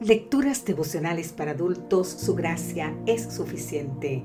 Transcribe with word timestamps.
Lecturas 0.00 0.64
devocionales 0.64 1.34
para 1.34 1.50
adultos, 1.50 2.08
su 2.08 2.34
gracia 2.34 2.96
es 3.04 3.22
suficiente. 3.24 4.22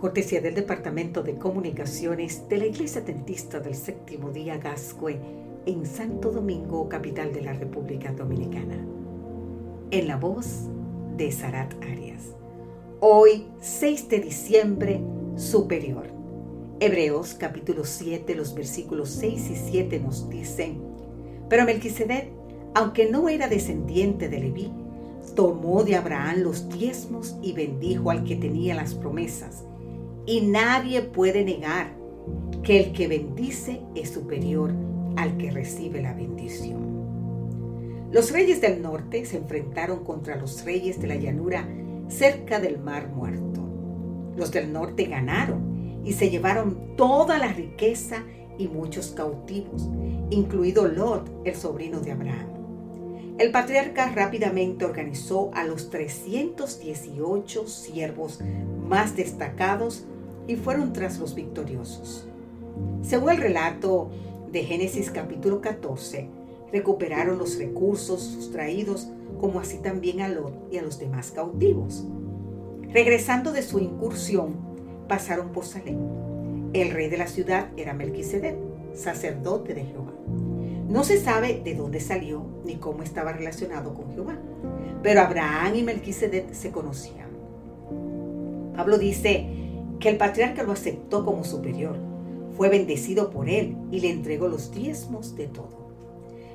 Cortesía 0.00 0.40
del 0.40 0.56
Departamento 0.56 1.22
de 1.22 1.38
Comunicaciones 1.38 2.48
de 2.48 2.58
la 2.58 2.66
Iglesia 2.66 3.00
Dentista 3.00 3.60
del 3.60 3.76
Séptimo 3.76 4.32
Día 4.32 4.58
Gascue 4.58 5.20
en 5.66 5.86
Santo 5.86 6.32
Domingo, 6.32 6.88
capital 6.88 7.32
de 7.32 7.42
la 7.42 7.52
República 7.52 8.10
Dominicana. 8.10 8.84
En 9.92 10.08
la 10.08 10.16
voz 10.16 10.62
de 11.16 11.30
Sarat 11.30 11.72
Arias. 11.84 12.34
Hoy, 12.98 13.46
6 13.60 14.08
de 14.08 14.18
diciembre, 14.18 15.00
superior. 15.36 16.08
Hebreos 16.80 17.36
capítulo 17.38 17.84
7, 17.84 18.34
los 18.34 18.52
versículos 18.52 19.10
6 19.10 19.50
y 19.50 19.54
7 19.54 20.00
nos 20.00 20.28
dicen, 20.28 20.82
pero 21.48 21.64
Melquisedec, 21.64 22.32
aunque 22.74 23.08
no 23.08 23.28
era 23.28 23.46
descendiente 23.46 24.28
de 24.28 24.40
Leví, 24.40 24.72
tomó 25.34 25.84
de 25.84 25.96
Abraham 25.96 26.40
los 26.40 26.68
diezmos 26.68 27.36
y 27.42 27.52
bendijo 27.52 28.10
al 28.10 28.24
que 28.24 28.36
tenía 28.36 28.74
las 28.74 28.94
promesas. 28.94 29.64
Y 30.26 30.42
nadie 30.42 31.02
puede 31.02 31.44
negar 31.44 31.92
que 32.62 32.80
el 32.80 32.92
que 32.92 33.08
bendice 33.08 33.80
es 33.94 34.10
superior 34.10 34.72
al 35.16 35.36
que 35.36 35.50
recibe 35.50 36.02
la 36.02 36.14
bendición. 36.14 36.84
Los 38.10 38.32
reyes 38.32 38.60
del 38.60 38.80
norte 38.80 39.24
se 39.24 39.38
enfrentaron 39.38 40.04
contra 40.04 40.36
los 40.36 40.64
reyes 40.64 41.00
de 41.00 41.08
la 41.08 41.16
llanura 41.16 41.68
cerca 42.08 42.60
del 42.60 42.78
mar 42.78 43.08
muerto. 43.08 43.60
Los 44.36 44.52
del 44.52 44.72
norte 44.72 45.04
ganaron 45.04 46.02
y 46.04 46.12
se 46.12 46.30
llevaron 46.30 46.96
toda 46.96 47.38
la 47.38 47.52
riqueza 47.52 48.22
y 48.58 48.68
muchos 48.68 49.08
cautivos, 49.08 49.88
incluido 50.30 50.86
Lot, 50.86 51.28
el 51.44 51.54
sobrino 51.54 52.00
de 52.00 52.12
Abraham. 52.12 52.63
El 53.36 53.50
patriarca 53.50 54.12
rápidamente 54.14 54.84
organizó 54.84 55.50
a 55.54 55.64
los 55.64 55.90
318 55.90 57.66
siervos 57.66 58.38
más 58.88 59.16
destacados 59.16 60.04
y 60.46 60.54
fueron 60.54 60.92
tras 60.92 61.18
los 61.18 61.34
victoriosos. 61.34 62.28
Según 63.02 63.30
el 63.30 63.38
relato 63.38 64.08
de 64.52 64.62
Génesis 64.62 65.10
capítulo 65.10 65.60
14, 65.60 66.28
recuperaron 66.72 67.36
los 67.38 67.58
recursos 67.58 68.22
sustraídos 68.22 69.08
como 69.40 69.58
así 69.58 69.78
también 69.78 70.20
a 70.20 70.28
Lot 70.28 70.72
y 70.72 70.78
a 70.78 70.82
los 70.82 71.00
demás 71.00 71.32
cautivos. 71.32 72.04
Regresando 72.92 73.50
de 73.50 73.62
su 73.62 73.80
incursión, 73.80 74.54
pasaron 75.08 75.50
por 75.50 75.64
Salem. 75.64 75.98
El 76.72 76.92
rey 76.92 77.08
de 77.08 77.18
la 77.18 77.26
ciudad 77.26 77.68
era 77.76 77.94
Melquisedec, 77.94 78.56
sacerdote 78.94 79.74
de 79.74 79.86
Jehová. 79.86 80.12
No 80.88 81.02
se 81.02 81.18
sabe 81.18 81.62
de 81.64 81.74
dónde 81.74 81.98
salió 82.00 82.44
ni 82.64 82.76
cómo 82.76 83.02
estaba 83.02 83.32
relacionado 83.32 83.94
con 83.94 84.12
Jehová, 84.12 84.38
pero 85.02 85.22
Abraham 85.22 85.76
y 85.76 85.82
Melquisedec 85.82 86.52
se 86.52 86.70
conocían. 86.70 87.28
Pablo 88.76 88.98
dice 88.98 89.46
que 89.98 90.10
el 90.10 90.18
patriarca 90.18 90.62
lo 90.62 90.72
aceptó 90.72 91.24
como 91.24 91.44
superior, 91.44 91.96
fue 92.56 92.68
bendecido 92.68 93.30
por 93.30 93.48
él 93.48 93.76
y 93.90 94.00
le 94.00 94.10
entregó 94.10 94.48
los 94.48 94.72
diezmos 94.72 95.34
de 95.36 95.46
todo. 95.46 95.84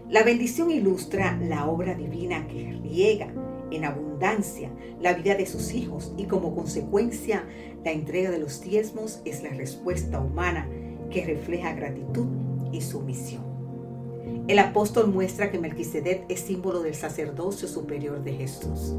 La 0.09 0.23
bendición 0.23 0.71
ilustra 0.71 1.37
la 1.41 1.67
obra 1.67 1.95
divina 1.95 2.47
que 2.47 2.79
riega 2.83 3.33
en 3.71 3.85
abundancia 3.85 4.71
la 5.01 5.13
vida 5.13 5.35
de 5.35 5.45
sus 5.45 5.73
hijos 5.73 6.13
y 6.17 6.25
como 6.25 6.55
consecuencia 6.55 7.45
la 7.83 7.91
entrega 7.91 8.31
de 8.31 8.39
los 8.39 8.61
diezmos 8.61 9.21
es 9.25 9.43
la 9.43 9.49
respuesta 9.49 10.19
humana 10.19 10.67
que 11.09 11.25
refleja 11.25 11.73
gratitud 11.73 12.27
y 12.71 12.81
sumisión. 12.81 13.48
El 14.47 14.57
apóstol 14.57 15.07
muestra 15.07 15.51
que 15.51 15.59
Melquisedec 15.59 16.25
es 16.27 16.39
símbolo 16.39 16.81
del 16.81 16.95
sacerdocio 16.95 17.67
superior 17.67 18.23
de 18.23 18.33
Jesús. 18.33 18.95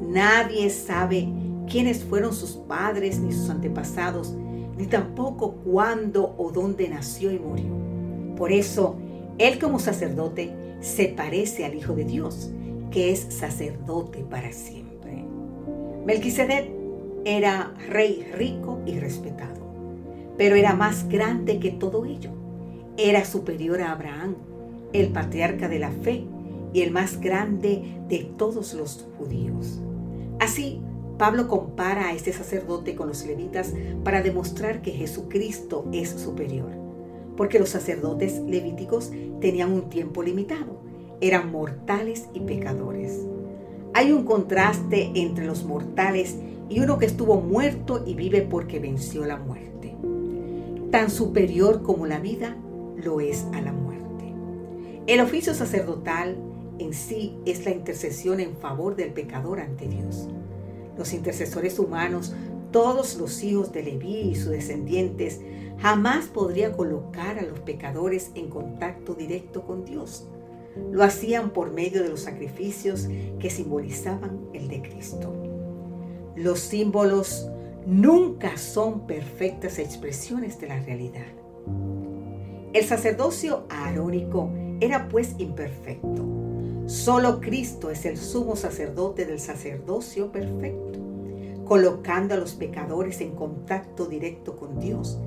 Nadie 0.00 0.70
sabe 0.70 1.28
quiénes 1.68 2.04
fueron 2.04 2.32
sus 2.32 2.52
padres 2.52 3.18
ni 3.18 3.32
sus 3.32 3.50
antepasados, 3.50 4.34
ni 4.76 4.86
tampoco 4.86 5.54
cuándo 5.64 6.34
o 6.38 6.52
dónde 6.52 6.88
nació 6.88 7.32
y 7.32 7.38
murió. 7.38 7.72
Por 8.36 8.52
eso, 8.52 8.96
él 9.38 9.58
como 9.58 9.78
sacerdote 9.78 10.52
se 10.80 11.08
parece 11.08 11.64
al 11.64 11.74
Hijo 11.74 11.94
de 11.94 12.04
Dios, 12.04 12.50
que 12.90 13.10
es 13.10 13.20
sacerdote 13.30 14.24
para 14.28 14.52
siempre. 14.52 15.24
Melquisedec 16.04 16.70
era 17.24 17.72
rey 17.88 18.28
rico 18.34 18.80
y 18.86 18.98
respetado, 18.98 19.60
pero 20.36 20.56
era 20.56 20.74
más 20.74 21.08
grande 21.08 21.58
que 21.58 21.70
todo 21.70 22.04
ello. 22.04 22.41
Era 22.96 23.24
superior 23.24 23.80
a 23.80 23.92
Abraham, 23.92 24.36
el 24.92 25.08
patriarca 25.08 25.68
de 25.68 25.78
la 25.78 25.90
fe 25.90 26.24
y 26.74 26.82
el 26.82 26.90
más 26.90 27.20
grande 27.20 27.82
de 28.08 28.18
todos 28.36 28.74
los 28.74 29.06
judíos. 29.18 29.80
Así, 30.38 30.80
Pablo 31.18 31.48
compara 31.48 32.08
a 32.08 32.12
este 32.12 32.32
sacerdote 32.32 32.94
con 32.94 33.08
los 33.08 33.24
levitas 33.24 33.72
para 34.04 34.22
demostrar 34.22 34.82
que 34.82 34.90
Jesucristo 34.90 35.86
es 35.92 36.10
superior, 36.10 36.70
porque 37.36 37.58
los 37.58 37.70
sacerdotes 37.70 38.40
levíticos 38.40 39.10
tenían 39.40 39.72
un 39.72 39.88
tiempo 39.88 40.22
limitado, 40.22 40.80
eran 41.20 41.50
mortales 41.50 42.28
y 42.34 42.40
pecadores. 42.40 43.20
Hay 43.94 44.12
un 44.12 44.24
contraste 44.24 45.12
entre 45.14 45.46
los 45.46 45.64
mortales 45.64 46.36
y 46.68 46.80
uno 46.80 46.98
que 46.98 47.06
estuvo 47.06 47.40
muerto 47.40 48.02
y 48.06 48.14
vive 48.14 48.42
porque 48.42 48.80
venció 48.80 49.24
la 49.24 49.36
muerte. 49.36 49.94
Tan 50.90 51.10
superior 51.10 51.82
como 51.82 52.06
la 52.06 52.18
vida 52.18 52.56
lo 53.02 53.20
es 53.20 53.44
a 53.52 53.60
la 53.60 53.72
muerte. 53.72 54.34
El 55.06 55.20
oficio 55.20 55.54
sacerdotal 55.54 56.36
en 56.78 56.94
sí 56.94 57.36
es 57.44 57.64
la 57.64 57.70
intercesión 57.70 58.40
en 58.40 58.56
favor 58.56 58.96
del 58.96 59.12
pecador 59.12 59.60
ante 59.60 59.88
Dios. 59.88 60.28
Los 60.96 61.12
intercesores 61.12 61.78
humanos, 61.78 62.34
todos 62.70 63.16
los 63.16 63.42
hijos 63.42 63.72
de 63.72 63.82
Leví 63.82 64.30
y 64.30 64.34
sus 64.34 64.50
descendientes, 64.50 65.40
jamás 65.78 66.26
podrían 66.26 66.72
colocar 66.72 67.38
a 67.38 67.42
los 67.42 67.60
pecadores 67.60 68.30
en 68.34 68.48
contacto 68.48 69.14
directo 69.14 69.62
con 69.62 69.84
Dios. 69.84 70.28
Lo 70.90 71.02
hacían 71.02 71.50
por 71.50 71.70
medio 71.70 72.02
de 72.02 72.08
los 72.08 72.20
sacrificios 72.20 73.08
que 73.38 73.50
simbolizaban 73.50 74.48
el 74.54 74.68
de 74.68 74.80
Cristo. 74.82 75.34
Los 76.36 76.60
símbolos 76.60 77.48
nunca 77.86 78.56
son 78.56 79.06
perfectas 79.06 79.78
expresiones 79.78 80.58
de 80.60 80.68
la 80.68 80.80
realidad. 80.80 81.41
El 82.72 82.84
sacerdocio 82.84 83.66
arónico 83.68 84.50
era 84.80 85.06
pues 85.10 85.34
imperfecto. 85.36 86.24
Solo 86.86 87.38
Cristo 87.38 87.90
es 87.90 88.06
el 88.06 88.16
sumo 88.16 88.56
sacerdote 88.56 89.26
del 89.26 89.40
sacerdocio 89.40 90.32
perfecto, 90.32 90.98
colocando 91.66 92.32
a 92.32 92.38
los 92.38 92.54
pecadores 92.54 93.20
en 93.20 93.32
contacto 93.32 94.06
directo 94.06 94.56
con 94.56 94.80
Dios, 94.80 95.18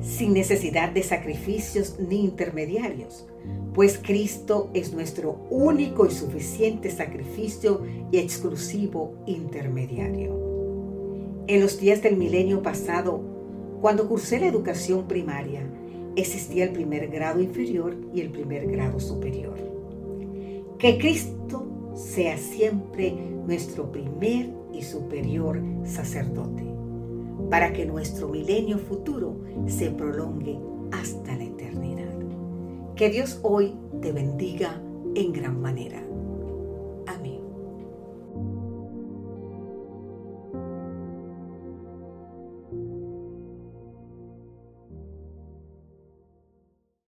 sin 0.00 0.32
necesidad 0.32 0.92
de 0.92 1.02
sacrificios 1.02 1.96
ni 1.98 2.24
intermediarios, 2.24 3.26
pues 3.74 4.00
Cristo 4.02 4.70
es 4.72 4.94
nuestro 4.94 5.46
único 5.50 6.06
y 6.06 6.10
suficiente 6.10 6.90
sacrificio 6.90 7.82
y 8.12 8.16
exclusivo 8.16 9.12
intermediario. 9.26 10.32
En 11.48 11.60
los 11.60 11.78
días 11.78 12.00
del 12.02 12.16
milenio 12.16 12.62
pasado, 12.62 13.20
cuando 13.82 14.08
cursé 14.08 14.40
la 14.40 14.46
educación 14.46 15.06
primaria, 15.06 15.68
existía 16.16 16.64
el 16.64 16.70
primer 16.70 17.08
grado 17.08 17.40
inferior 17.40 17.96
y 18.14 18.20
el 18.20 18.30
primer 18.30 18.66
grado 18.66 19.00
superior. 19.00 19.54
Que 20.78 20.98
Cristo 20.98 21.66
sea 21.94 22.36
siempre 22.36 23.12
nuestro 23.46 23.90
primer 23.90 24.50
y 24.72 24.82
superior 24.82 25.60
sacerdote, 25.84 26.64
para 27.50 27.72
que 27.72 27.86
nuestro 27.86 28.28
milenio 28.28 28.78
futuro 28.78 29.36
se 29.66 29.90
prolongue 29.90 30.58
hasta 30.92 31.36
la 31.36 31.44
eternidad. 31.44 32.12
Que 32.96 33.10
Dios 33.10 33.40
hoy 33.42 33.74
te 34.00 34.12
bendiga 34.12 34.80
en 35.14 35.32
gran 35.32 35.60
manera. 35.60 36.02